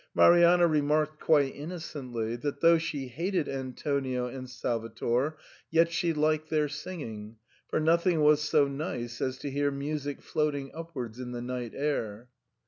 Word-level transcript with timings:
Marianna 0.15 0.63
SIGNOR 0.63 0.67
FORMICA. 0.67 0.87
141 0.87 0.87
remarked 0.87 1.19
quite 1.21 1.55
innocently 1.61 2.35
that 2.37 2.61
though 2.61 2.77
she 2.79 3.07
hated 3.07 3.47
An 3.47 3.73
tonio 3.73 4.25
and 4.25 4.49
Salvator, 4.49 5.37
yet 5.69 5.91
she 5.91 6.11
liked 6.11 6.49
their 6.49 6.67
singing, 6.67 7.35
for 7.67 7.79
noth 7.79 8.07
ing 8.07 8.21
was 8.21 8.41
so 8.41 8.67
nice 8.67 9.21
as 9.21 9.37
to 9.37 9.51
hear 9.51 9.69
music 9.69 10.23
floating 10.23 10.71
upwards 10.73 11.19
in 11.19 11.33
the 11.33 11.41
night 11.43 11.73
air. 11.75 12.29